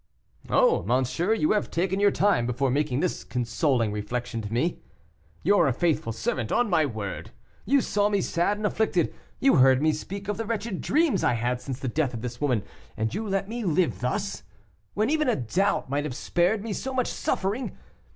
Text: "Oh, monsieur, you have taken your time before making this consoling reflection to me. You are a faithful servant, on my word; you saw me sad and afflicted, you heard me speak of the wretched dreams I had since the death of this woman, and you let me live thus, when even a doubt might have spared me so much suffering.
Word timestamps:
"Oh, 0.49 0.81
monsieur, 0.81 1.31
you 1.31 1.51
have 1.51 1.69
taken 1.69 1.99
your 1.99 2.09
time 2.09 2.47
before 2.47 2.71
making 2.71 3.01
this 3.01 3.23
consoling 3.23 3.91
reflection 3.91 4.41
to 4.41 4.51
me. 4.51 4.79
You 5.43 5.55
are 5.59 5.67
a 5.67 5.73
faithful 5.73 6.11
servant, 6.11 6.51
on 6.51 6.71
my 6.71 6.87
word; 6.87 7.29
you 7.67 7.81
saw 7.81 8.09
me 8.09 8.19
sad 8.19 8.57
and 8.57 8.65
afflicted, 8.65 9.13
you 9.39 9.57
heard 9.57 9.79
me 9.79 9.93
speak 9.93 10.27
of 10.27 10.37
the 10.37 10.45
wretched 10.47 10.81
dreams 10.81 11.23
I 11.23 11.33
had 11.33 11.61
since 11.61 11.77
the 11.79 11.87
death 11.87 12.15
of 12.15 12.21
this 12.21 12.41
woman, 12.41 12.63
and 12.97 13.13
you 13.13 13.27
let 13.29 13.47
me 13.47 13.63
live 13.63 13.99
thus, 13.99 14.41
when 14.95 15.11
even 15.11 15.29
a 15.29 15.35
doubt 15.35 15.87
might 15.87 16.05
have 16.05 16.15
spared 16.15 16.63
me 16.63 16.73
so 16.73 16.95
much 16.95 17.05
suffering. 17.07 17.77